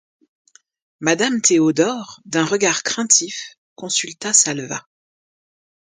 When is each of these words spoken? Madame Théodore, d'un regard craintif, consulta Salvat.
Madame 0.99 1.41
Théodore, 1.41 2.21
d'un 2.25 2.43
regard 2.43 2.81
craintif, 2.81 3.59
consulta 3.75 4.33
Salvat. 4.33 4.87